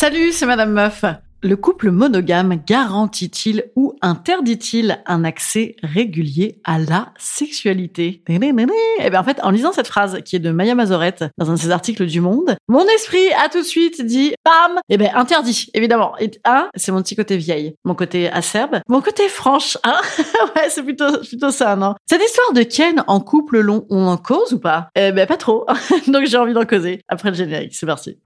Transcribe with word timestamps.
Salut, 0.00 0.32
c'est 0.32 0.46
Madame 0.46 0.72
Meuf. 0.72 1.04
Le 1.42 1.56
couple 1.56 1.90
monogame 1.90 2.58
garantit-il 2.66 3.64
ou 3.76 3.96
interdit-il 4.00 4.98
un 5.04 5.24
accès 5.24 5.76
régulier 5.82 6.58
à 6.64 6.78
la 6.78 7.12
sexualité? 7.18 8.22
Eh 8.26 8.38
bien 8.38 9.20
en 9.20 9.24
fait, 9.24 9.38
en 9.42 9.50
lisant 9.50 9.72
cette 9.72 9.88
phrase 9.88 10.22
qui 10.24 10.36
est 10.36 10.38
de 10.38 10.52
Maya 10.52 10.74
Mazorette 10.74 11.26
dans 11.36 11.50
un 11.50 11.52
de 11.52 11.58
ses 11.58 11.70
articles 11.70 12.06
du 12.06 12.22
Monde, 12.22 12.56
mon 12.66 12.86
esprit 12.86 13.30
a 13.44 13.50
tout 13.50 13.58
de 13.58 13.66
suite 13.66 14.02
dit 14.02 14.32
bam 14.42 14.80
Eh 14.88 14.96
bien 14.96 15.10
interdit, 15.14 15.68
évidemment. 15.74 16.16
Et 16.18 16.30
un, 16.46 16.70
c'est 16.76 16.92
mon 16.92 17.02
petit 17.02 17.14
côté 17.14 17.36
vieille, 17.36 17.74
mon 17.84 17.94
côté 17.94 18.30
acerbe, 18.30 18.80
mon 18.88 19.02
côté 19.02 19.28
franche. 19.28 19.76
Hein? 19.84 20.00
Ouais, 20.56 20.70
c'est 20.70 20.82
plutôt 20.82 21.18
plutôt 21.18 21.50
ça, 21.50 21.76
non? 21.76 21.94
Cette 22.08 22.22
histoire 22.22 22.54
de 22.54 22.62
Ken 22.62 23.04
en 23.06 23.20
couple 23.20 23.60
long, 23.60 23.84
on 23.90 24.06
en 24.06 24.16
cause 24.16 24.54
ou 24.54 24.60
pas? 24.60 24.88
Eh 24.94 25.12
ben 25.12 25.26
pas 25.26 25.36
trop. 25.36 25.66
Donc 26.06 26.24
j'ai 26.24 26.38
envie 26.38 26.54
d'en 26.54 26.64
causer 26.64 27.02
après 27.06 27.28
le 27.28 27.36
générique. 27.36 27.74
C'est 27.74 27.84
parti. 27.84 28.18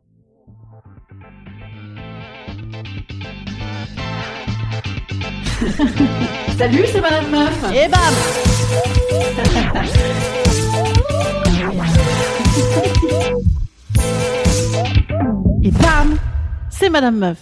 Salut, 6.59 6.85
c'est 6.93 7.01
Madame 7.01 7.31
Meuf. 7.31 7.65
Et 7.75 7.89
bam 7.89 8.01
Et 15.63 15.71
bam 15.71 16.19
C'est 16.71 16.91
Madame 16.91 17.17
Meuf. 17.17 17.39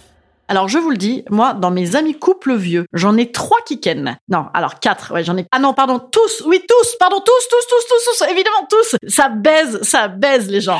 Alors 0.47 0.67
je 0.67 0.77
vous 0.77 0.89
le 0.89 0.97
dis, 0.97 1.23
moi, 1.29 1.53
dans 1.53 1.71
mes 1.71 1.95
amis 1.95 2.17
couples 2.17 2.55
vieux, 2.55 2.85
j'en 2.93 3.17
ai 3.17 3.31
trois 3.31 3.59
qui 3.65 3.79
kennent. 3.79 4.17
Non, 4.29 4.45
alors 4.53 4.79
quatre, 4.79 5.13
ouais, 5.13 5.23
j'en 5.23 5.37
ai... 5.37 5.45
Ah 5.51 5.59
non, 5.59 5.73
pardon, 5.73 5.99
tous, 5.99 6.43
oui, 6.45 6.61
tous, 6.67 6.95
pardon, 6.99 7.17
tous, 7.17 7.47
tous, 7.49 7.67
tous, 7.67 7.87
tous, 7.89 8.19
tous, 8.19 8.25
évidemment, 8.29 8.67
tous 8.69 8.95
Ça 9.07 9.29
baise, 9.29 9.81
ça 9.81 10.07
baise 10.07 10.49
les 10.49 10.61
gens 10.61 10.79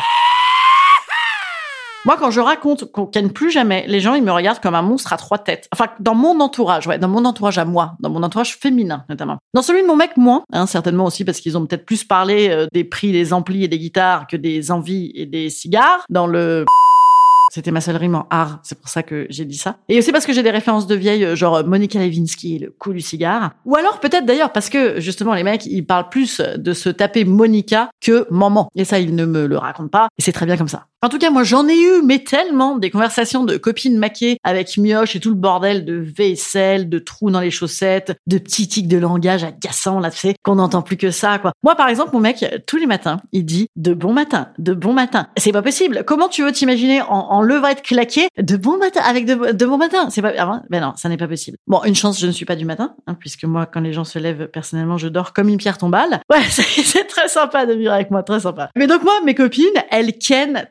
moi, 2.06 2.18
quand 2.20 2.32
je 2.32 2.42
raconte 2.42 2.92
qu'on 2.92 3.06
ken 3.06 3.32
plus 3.32 3.50
jamais, 3.50 3.86
les 3.88 4.02
gens, 4.02 4.14
ils 4.14 4.23
me 4.23 4.32
regardent 4.32 4.59
comme 4.59 4.76
un 4.76 4.82
monstre 4.82 5.14
à 5.14 5.18
trois 5.18 5.38
têtes. 5.38 5.70
Enfin, 5.72 5.88
dans 6.00 6.16
mon 6.16 6.40
entourage, 6.42 6.86
ouais, 6.86 6.98
dans 6.98 7.08
mon 7.08 7.23
entourage 7.23 7.58
à 7.58 7.66
moi, 7.66 7.96
dans 8.02 8.09
mon 8.09 8.24
entourage 8.24 8.58
féminin, 8.58 9.06
notamment. 9.08 9.38
Dans 9.53 9.62
celui 9.62 9.84
de 9.84 9.88
mon 9.88 9.96
mec, 9.96 10.18
moins, 10.18 10.44
hein, 10.52 10.66
certainement 10.66 11.06
aussi 11.06 11.24
parce 11.24 11.40
qu'ils 11.40 11.58
ont 11.58 11.66
peut-être 11.66 11.86
plus 11.86 12.03
parlé 12.03 12.50
euh, 12.50 12.68
des 12.74 12.84
prix 12.84 13.14
des 13.14 13.31
amplis 13.31 13.64
et 13.64 13.68
des 13.69 13.80
guitares 13.80 14.28
que 14.28 14.36
des 14.36 14.72
envies 14.72 15.12
et 15.16 15.25
des 15.25 15.50
cigares. 15.50 16.06
Dans 16.09 16.28
le 16.28 16.66
c'était 17.53 17.72
ma 17.72 17.81
seule 17.81 17.97
rime 17.97 18.16
en 18.16 18.28
art, 18.31 18.59
c'est 18.64 18.80
pour 18.80 18.90
ça 18.90 19.03
que 19.03 19.28
j'ai 19.30 19.46
dit 19.46 19.58
ça. 19.58 19.78
Et 19.88 20.00
aussi 20.00 20.12
parce 20.12 20.25
que 20.25 20.34
j'ai 20.34 20.44
des 20.44 20.52
références 20.52 20.88
de 20.88 20.96
vieilles, 20.96 21.24
euh, 21.24 21.35
genre 21.35 21.64
Monica 21.64 22.00
Lewinsky, 22.00 22.59
le 22.59 22.72
coup 22.72 22.91
du 22.91 23.02
cigare. 23.02 23.52
Ou 23.66 23.75
alors 23.75 24.00
peut-être 24.00 24.25
d'ailleurs 24.25 24.52
parce 24.52 24.70
que 24.70 25.00
justement 25.00 25.35
les 25.35 25.44
mecs, 25.44 25.66
ils 25.68 25.85
parlent 25.85 26.09
plus 26.09 26.41
de 26.41 26.74
se 26.74 26.90
taper 26.90 27.24
Monica 27.24 27.90
que 28.02 28.28
maman. 28.30 28.68
Et 28.75 28.84
ça, 28.84 29.00
ils 29.00 29.16
ne 29.16 29.25
me 29.25 29.46
le 29.46 29.58
racontent 29.58 29.88
pas. 29.88 30.08
Et 30.18 30.22
c'est 30.22 30.34
très 30.34 30.46
bien 30.46 30.58
comme 30.58 30.68
ça. 30.68 30.88
En 31.03 31.09
tout 31.09 31.18
cas, 31.18 31.31
moi, 31.31 31.44
j'en 31.44 31.68
ai 31.68 31.78
eu, 31.78 32.02
mais 32.02 32.19
tellement 32.19 32.78
des 32.78 32.90
conversations 32.90 33.44
de 33.44 33.58
copines 33.58 33.97
maquées 33.97 34.38
avec 34.46 34.78
mioche 34.78 35.18
et 35.18 35.19
tout 35.19 35.31
le 35.31 35.36
bordel 35.36 35.84
de 35.84 35.96
vaisselle, 35.96 36.88
de 36.88 36.97
trous 36.97 37.30
dans 37.30 37.41
les 37.41 37.52
chaussettes, 37.52 38.14
de 38.25 38.38
petits 38.38 38.69
tics 38.69 38.88
de 38.88 38.97
langage 38.97 39.44
agaçants, 39.44 40.00
là, 40.00 40.09
tu 40.12 40.18
sais, 40.19 40.36
qu'on 40.44 40.56
n'entend 40.56 40.81
plus 40.81 40.96
que 40.96 41.12
ça, 41.12 41.40
quoi. 41.40 41.52
Moi, 41.62 41.75
par 41.75 41.90
exemple, 41.90 42.12
mon 42.14 42.22
mec, 42.22 42.46
tous 42.68 42.78
les 42.78 42.86
matins, 42.86 43.19
il 43.34 43.44
dit 43.44 43.68
de 43.75 43.94
bon 43.94 44.14
matin, 44.14 44.47
de 44.59 44.74
bon 44.74 44.94
matin. 44.94 45.28
C'est 45.36 45.52
pas 45.52 45.62
possible. 45.62 46.06
Comment 46.08 46.30
tu 46.30 46.41
veux 46.41 46.53
t'imaginer 46.53 47.02
en, 47.02 47.09
en 47.09 47.41
levrette 47.41 47.81
claquée 47.81 48.30
de 48.41 48.56
bon 48.56 48.78
matin, 48.78 49.02
avec 49.06 49.25
de, 49.25 49.66
bon 49.66 49.78
matin? 49.78 50.09
C'est 50.09 50.22
pas, 50.22 50.31
ah, 50.38 50.62
ben 50.70 50.80
non, 50.80 50.94
ça 50.96 51.09
n'est 51.09 51.18
pas 51.18 51.28
possible. 51.28 51.58
Bon, 51.68 51.84
une 51.84 51.96
chance, 51.96 52.18
je 52.18 52.28
ne 52.28 52.31
suis 52.31 52.46
pas 52.46 52.56
du 52.56 52.64
matin, 52.64 52.96
hein, 53.08 53.18
puisque 53.20 53.44
moi, 53.44 53.66
quand 53.66 53.81
les 53.81 53.91
gens 53.91 54.06
se 54.06 54.20
lèvent, 54.20 54.47
personnellement, 54.47 54.97
je 54.97 55.09
dors 55.09 55.34
comme 55.34 55.50
une 55.50 55.58
pierre 55.58 55.78
tombale. 55.78 56.22
Ouais, 56.31 56.44
c'est 56.50 57.08
très 57.08 57.28
sympa 57.28 57.66
de 57.66 57.74
vivre 57.74 57.91
avec 57.91 58.09
moi, 58.09 58.24
très 58.24 58.40
sympa. 58.40 58.70
Mais 58.78 58.88
donc, 58.88 59.03
moi, 59.03 59.12
mes 59.25 59.35
copines, 59.35 59.66
elles 59.91 60.18
kennent 60.18 60.70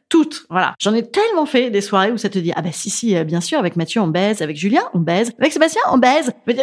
Voilà. 0.50 0.75
J'en 0.81 0.94
ai 0.94 1.09
tellement 1.09 1.47
fait 1.47 1.71
des 1.71 1.81
soirées 1.81 2.12
où 2.12 2.19
ça 2.19 2.28
te 2.28 2.38
dit, 2.38 2.53
ah 2.55 2.62
bah 2.62 2.71
si, 2.72 2.91
si, 2.91 3.16
euh, 3.16 3.25
bien 3.25 3.41
sûr, 3.41 3.59
avec 3.59 3.77
Mathieu, 3.77 4.00
on 4.00 4.09
baise, 4.09 4.43
avec 4.43 4.56
Julien, 4.56 4.83
on 4.94 4.99
baise, 4.99 5.33
avec 5.38 5.53
Sébastien, 5.53 5.83
on 5.91 5.99
baise. 5.99 6.33
Mais, 6.47 6.56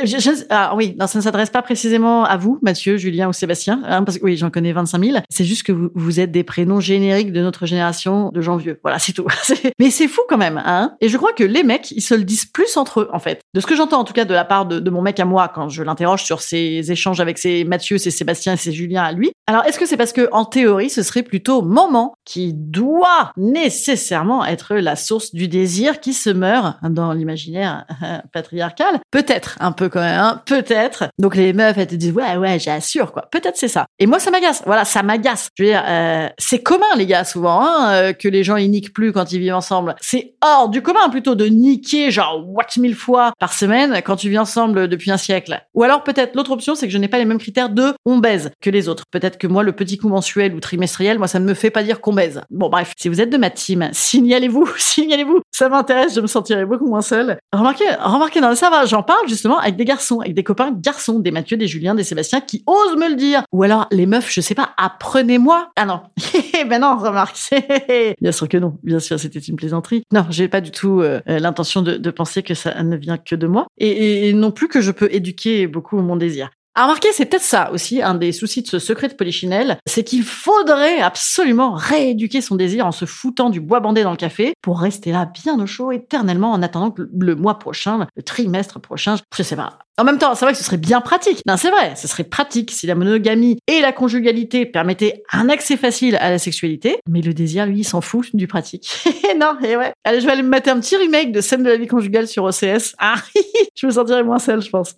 ah 0.49 0.73
oui, 0.75 0.95
non, 0.99 1.07
ça 1.07 1.19
ne 1.19 1.23
s'adresse 1.23 1.49
pas 1.49 1.61
précisément 1.61 2.23
à 2.23 2.37
vous, 2.37 2.59
Mathieu, 2.61 2.97
Julien 2.97 3.29
ou 3.29 3.33
Sébastien, 3.33 3.81
hein, 3.85 4.03
parce 4.03 4.17
que 4.17 4.23
oui, 4.23 4.37
j'en 4.37 4.49
connais 4.49 4.71
25 4.71 5.03
000. 5.03 5.17
C'est 5.29 5.45
juste 5.45 5.63
que 5.63 5.71
vous, 5.71 5.89
vous 5.95 6.19
êtes 6.19 6.31
des 6.31 6.43
prénoms 6.43 6.79
génériques 6.79 7.31
de 7.31 7.41
notre 7.41 7.65
génération 7.65 8.29
de 8.33 8.41
gens 8.41 8.57
vieux. 8.57 8.79
Voilà, 8.83 8.99
c'est 8.99 9.13
tout. 9.13 9.27
Mais 9.79 9.89
c'est 9.89 10.07
fou 10.07 10.21
quand 10.27 10.37
même, 10.37 10.61
hein. 10.65 10.95
Et 11.01 11.09
je 11.09 11.17
crois 11.17 11.33
que 11.33 11.43
les 11.43 11.63
mecs, 11.63 11.91
ils 11.91 12.01
se 12.01 12.13
le 12.13 12.23
disent 12.23 12.45
plus 12.45 12.77
entre 12.77 13.01
eux, 13.01 13.09
en 13.13 13.19
fait. 13.19 13.41
De 13.53 13.59
ce 13.59 13.65
que 13.65 13.75
j'entends, 13.75 13.99
en 13.99 14.03
tout 14.03 14.13
cas, 14.13 14.25
de 14.25 14.33
la 14.33 14.45
part 14.45 14.65
de, 14.65 14.79
de 14.79 14.89
mon 14.89 15.01
mec 15.01 15.19
à 15.19 15.25
moi, 15.25 15.47
quand 15.47 15.69
je 15.69 15.83
l'interroge 15.83 16.23
sur 16.23 16.41
ses 16.41 16.91
échanges 16.91 17.19
avec 17.19 17.37
ses 17.37 17.63
Mathieu, 17.63 17.97
ses 17.97 18.11
Sébastien 18.11 18.53
et 18.53 18.57
ses 18.57 18.71
Julien 18.71 19.03
à 19.03 19.11
lui. 19.11 19.31
Alors, 19.47 19.65
est-ce 19.65 19.79
que 19.79 19.85
c'est 19.85 19.97
parce 19.97 20.13
que, 20.13 20.29
en 20.31 20.45
théorie, 20.45 20.89
ce 20.89 21.03
serait 21.03 21.23
plutôt 21.23 21.61
maman 21.61 22.13
qui 22.25 22.53
doit 22.53 23.31
nécessairement 23.51 24.45
être 24.45 24.75
la 24.75 24.95
source 24.95 25.33
du 25.33 25.47
désir 25.47 25.99
qui 25.99 26.13
se 26.13 26.29
meurt 26.29 26.77
dans 26.83 27.13
l'imaginaire 27.13 27.85
patriarcal 28.33 28.99
Peut-être, 29.11 29.57
un 29.59 29.71
peu 29.71 29.89
quand 29.89 30.01
même, 30.01 30.19
hein, 30.19 30.41
peut-être. 30.45 31.05
Donc 31.17 31.35
les 31.35 31.53
meufs, 31.53 31.77
elles 31.77 31.87
te 31.87 31.95
disent 31.95 32.13
ouais, 32.13 32.37
ouais, 32.37 32.59
j'assure 32.59 33.11
quoi. 33.11 33.27
Peut-être 33.31 33.57
c'est 33.57 33.67
ça. 33.67 33.85
Et 33.99 34.05
moi, 34.05 34.19
ça 34.19 34.31
m'agace. 34.31 34.61
Voilà, 34.65 34.85
ça 34.85 35.03
m'agace. 35.03 35.49
Je 35.57 35.63
veux 35.63 35.69
dire, 35.69 35.83
euh, 35.87 36.27
c'est 36.37 36.59
commun 36.59 36.85
les 36.95 37.05
gars 37.05 37.23
souvent 37.23 37.61
hein, 37.61 37.91
euh, 37.91 38.13
que 38.13 38.27
les 38.27 38.43
gens 38.43 38.55
ils 38.55 38.69
niquent 38.69 38.93
plus 38.93 39.11
quand 39.11 39.31
ils 39.31 39.39
vivent 39.39 39.55
ensemble. 39.55 39.95
C'est 40.01 40.35
hors 40.41 40.69
du 40.69 40.81
commun 40.81 41.09
plutôt 41.09 41.35
de 41.35 41.45
niquer 41.45 42.11
genre 42.11 42.43
what 42.47 42.65
mille 42.77 42.95
fois 42.95 43.33
par 43.39 43.53
semaine 43.53 44.01
quand 44.03 44.15
tu 44.15 44.29
vis 44.29 44.37
ensemble 44.37 44.87
depuis 44.87 45.11
un 45.11 45.17
siècle. 45.17 45.61
Ou 45.73 45.83
alors 45.83 46.03
peut-être 46.03 46.35
l'autre 46.35 46.51
option, 46.51 46.75
c'est 46.75 46.87
que 46.87 46.93
je 46.93 46.97
n'ai 46.97 47.07
pas 47.07 47.17
les 47.17 47.25
mêmes 47.25 47.39
critères 47.39 47.69
de 47.69 47.93
on 48.05 48.17
baise 48.17 48.51
que 48.61 48.69
les 48.69 48.87
autres. 48.89 49.03
Peut-être 49.11 49.37
que 49.37 49.47
moi 49.47 49.63
le 49.63 49.71
petit 49.71 49.97
coup 49.97 50.09
mensuel 50.09 50.53
ou 50.53 50.59
trimestriel, 50.59 51.17
moi 51.17 51.27
ça 51.27 51.39
ne 51.39 51.45
me 51.45 51.53
fait 51.53 51.71
pas 51.71 51.83
dire 51.83 52.01
qu'on 52.01 52.13
baise. 52.13 52.41
Bon 52.49 52.69
bref, 52.69 52.93
si 52.97 53.09
vous 53.09 53.21
êtes 53.21 53.29
de 53.29 53.37
ma 53.39 53.49
team, 53.49 53.89
signalez-vous, 53.91 54.69
signalez-vous. 54.77 55.39
Ça 55.51 55.69
m'intéresse, 55.69 56.15
je 56.15 56.21
me 56.21 56.27
sentirai 56.27 56.65
beaucoup 56.65 56.87
moins 56.87 57.01
seule. 57.01 57.37
Remarquez, 57.53 57.85
remarquez, 57.99 58.41
non, 58.41 58.53
ça 58.55 58.69
va, 58.69 58.85
j'en 58.85 59.03
parle 59.03 59.27
justement 59.27 59.57
avec 59.57 59.75
des 59.75 59.85
garçons, 59.85 60.19
avec 60.19 60.33
des 60.33 60.43
copains 60.43 60.71
garçons, 60.71 61.19
des 61.19 61.31
Mathieu, 61.31 61.57
des 61.57 61.67
Julien, 61.67 61.95
des 61.95 62.03
Sébastien 62.03 62.41
qui 62.41 62.63
osent 62.67 62.95
me 62.97 63.09
le 63.09 63.15
dire. 63.15 63.43
Ou 63.51 63.63
alors 63.63 63.87
les 63.91 64.05
meufs, 64.05 64.31
je 64.31 64.41
sais 64.41 64.55
pas, 64.55 64.71
apprenez-moi. 64.77 65.69
Ah 65.75 65.85
non, 65.85 66.01
ben 66.67 66.81
non, 66.81 66.97
remarque, 66.97 67.37
bien 68.21 68.31
sûr 68.31 68.47
que 68.47 68.57
non, 68.57 68.77
bien 68.83 68.99
sûr, 68.99 69.19
c'était 69.19 69.39
une 69.39 69.55
plaisanterie. 69.55 70.03
Non, 70.11 70.25
j'ai 70.29 70.47
pas 70.47 70.61
du 70.61 70.71
tout 70.71 71.01
euh, 71.01 71.21
l'intention 71.25 71.81
de, 71.81 72.09
penser 72.09 72.43
que 72.43 72.53
ça 72.53 72.83
ne 72.83 72.97
vient 72.97 73.17
que 73.17 73.35
de 73.35 73.47
moi, 73.47 73.67
et 73.77 74.33
non 74.33 74.51
plus 74.51 74.67
que 74.67 74.81
je 74.81 74.91
peux 74.91 75.07
éduquer 75.11 75.67
beaucoup 75.67 75.97
mon 76.01 76.15
désir. 76.15 76.49
À 76.79 76.83
remarquer, 76.83 77.09
c'est 77.11 77.25
peut-être 77.25 77.43
ça 77.43 77.71
aussi, 77.73 78.01
un 78.01 78.15
des 78.15 78.31
soucis 78.31 78.61
de 78.61 78.67
ce 78.67 78.79
secret 78.79 79.09
de 79.09 79.13
Polichinelle, 79.13 79.79
c'est 79.85 80.05
qu'il 80.05 80.23
faudrait 80.23 81.01
absolument 81.01 81.73
rééduquer 81.73 82.39
son 82.39 82.55
désir 82.55 82.85
en 82.85 82.93
se 82.93 83.03
foutant 83.03 83.49
du 83.49 83.59
bois 83.59 83.81
bandé 83.81 84.01
dans 84.03 84.11
le 84.11 84.15
café 84.15 84.53
pour 84.61 84.79
rester 84.79 85.11
là 85.11 85.25
bien 85.43 85.59
au 85.59 85.65
chaud 85.65 85.91
éternellement 85.91 86.53
en 86.53 86.61
attendant 86.61 86.91
que 86.91 87.01
le- 87.13 87.35
mois 87.35 87.59
prochain, 87.59 88.07
le 88.15 88.23
trimestre 88.23 88.79
prochain, 88.79 89.17
je 89.35 89.43
sais 89.43 89.57
pas. 89.57 89.79
En 89.97 90.05
même 90.05 90.19
temps, 90.19 90.33
c'est 90.35 90.45
vrai 90.45 90.53
que 90.53 90.57
ce 90.57 90.63
serait 90.63 90.77
bien 90.77 91.01
pratique. 91.01 91.41
Non, 91.45 91.57
c'est 91.57 91.69
vrai, 91.69 91.97
ce 91.97 92.07
serait 92.07 92.23
pratique 92.23 92.71
si 92.71 92.87
la 92.87 92.95
monogamie 92.95 93.59
et 93.67 93.81
la 93.81 93.91
conjugalité 93.91 94.65
permettaient 94.65 95.23
un 95.33 95.49
accès 95.49 95.75
facile 95.75 96.15
à 96.21 96.29
la 96.29 96.37
sexualité, 96.37 96.99
mais 97.09 97.21
le 97.21 97.33
désir, 97.33 97.65
lui, 97.65 97.83
s'en 97.83 97.99
fout 97.99 98.33
du 98.33 98.47
pratique. 98.47 98.89
non, 99.37 99.57
et 99.61 99.75
ouais. 99.75 99.91
Allez, 100.05 100.21
je 100.21 100.25
vais 100.25 100.31
aller 100.31 100.43
me 100.43 100.47
mater 100.47 100.71
un 100.71 100.79
petit 100.79 100.95
remake 100.95 101.33
de 101.33 101.41
scène 101.41 101.63
de 101.63 101.67
la 101.69 101.75
vie 101.75 101.87
conjugale 101.87 102.29
sur 102.29 102.45
OCS. 102.45 102.95
Ah, 102.99 103.15
je 103.75 103.85
me 103.85 103.91
sentirais 103.91 104.23
moins 104.23 104.39
seule, 104.39 104.61
je 104.61 104.69
pense. 104.69 104.95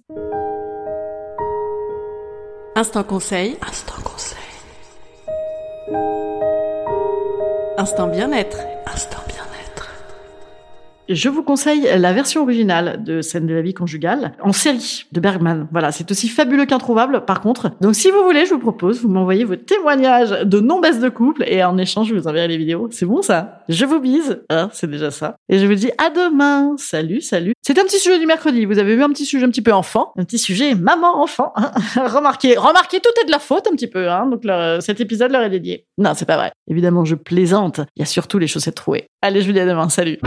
Instant 2.81 3.04
conseil. 3.04 3.60
Instant 3.62 4.01
conseil. 4.04 4.39
Instant 7.78 8.07
bien-être. 8.07 8.57
Je 11.13 11.27
vous 11.27 11.43
conseille 11.43 11.89
la 11.97 12.13
version 12.13 12.41
originale 12.41 13.03
de 13.03 13.21
Scène 13.21 13.45
de 13.45 13.53
la 13.53 13.61
vie 13.61 13.73
conjugale 13.73 14.31
en 14.41 14.53
série 14.53 15.05
de 15.11 15.19
Bergman. 15.19 15.67
Voilà, 15.71 15.91
c'est 15.91 16.09
aussi 16.09 16.29
fabuleux 16.29 16.65
qu'introuvable 16.65 17.25
par 17.25 17.41
contre. 17.41 17.71
Donc 17.81 17.95
si 17.95 18.11
vous 18.11 18.23
voulez, 18.23 18.45
je 18.45 18.53
vous 18.53 18.59
propose, 18.59 19.01
vous 19.01 19.09
m'envoyez 19.09 19.43
vos 19.43 19.57
témoignages 19.57 20.31
de 20.31 20.59
non-baisse 20.59 20.99
de 20.99 21.09
couple 21.09 21.43
et 21.47 21.63
en 21.63 21.77
échange, 21.77 22.07
je 22.07 22.15
vous 22.15 22.27
enverrai 22.27 22.47
les 22.47 22.57
vidéos. 22.57 22.87
C'est 22.91 23.05
bon 23.05 23.21
ça? 23.21 23.63
Je 23.67 23.85
vous 23.85 23.99
bise, 23.99 24.41
hein, 24.49 24.69
c'est 24.71 24.89
déjà 24.89 25.11
ça. 25.11 25.35
Et 25.49 25.59
je 25.59 25.65
vous 25.65 25.73
dis 25.73 25.91
à 25.97 26.09
demain. 26.09 26.75
Salut, 26.77 27.21
salut. 27.21 27.53
C'est 27.61 27.77
un 27.77 27.83
petit 27.83 27.99
sujet 27.99 28.19
du 28.19 28.25
mercredi. 28.25 28.65
Vous 28.65 28.79
avez 28.79 28.95
vu 28.95 29.03
un 29.03 29.09
petit 29.09 29.25
sujet 29.25 29.45
un 29.45 29.49
petit 29.49 29.61
peu 29.61 29.73
enfant, 29.73 30.13
un 30.17 30.23
petit 30.23 30.39
sujet 30.39 30.75
maman-enfant. 30.75 31.51
Hein. 31.55 31.71
remarquez, 32.07 32.57
remarquez, 32.57 32.99
tout 33.01 33.11
est 33.21 33.25
de 33.25 33.31
la 33.31 33.39
faute 33.39 33.67
un 33.67 33.75
petit 33.75 33.87
peu. 33.87 34.09
Hein. 34.09 34.27
Donc 34.27 34.43
cet 34.81 35.01
épisode 35.01 35.31
leur 35.31 35.41
est 35.41 35.49
dédié. 35.49 35.85
Non, 35.97 36.13
c'est 36.15 36.25
pas 36.25 36.37
vrai. 36.37 36.51
Évidemment, 36.69 37.03
je 37.03 37.15
plaisante. 37.15 37.81
Il 37.95 37.99
y 37.99 38.03
a 38.03 38.05
surtout 38.05 38.39
les 38.39 38.47
chaussettes 38.47 38.75
trouées. 38.75 39.07
Allez, 39.21 39.41
je 39.41 39.47
vous 39.47 39.53
dis 39.53 39.59
à 39.59 39.65
demain. 39.65 39.89
Salut. 39.89 40.19